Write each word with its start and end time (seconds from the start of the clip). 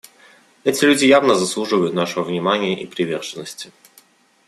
Эти 0.63 0.83
люди 0.83 1.05
явно 1.05 1.35
заслуживают 1.35 1.93
нашего 1.93 2.23
внимания 2.23 2.73
и 2.81 2.87
приверженности. 2.87 3.71